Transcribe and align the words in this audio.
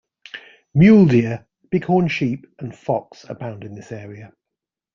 Mule 0.73 1.05
deer, 1.05 1.45
bighorn 1.69 2.07
sheep 2.07 2.47
and 2.57 2.75
fox 2.75 3.23
abound 3.29 3.63
in 3.63 3.75
this 3.75 3.91
area. 3.91 4.33